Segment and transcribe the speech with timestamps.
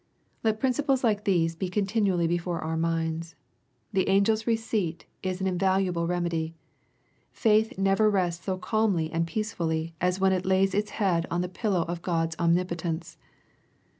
[0.01, 0.03] —^^
[0.43, 3.35] Let principles like these be continually before our minds.
[3.93, 6.55] The angel's receipt is an invaluable remedy.
[7.31, 11.47] Faith never rests so calmly and peacefully as when it lays its head on the
[11.49, 13.17] pillow of Grod's omnipotence.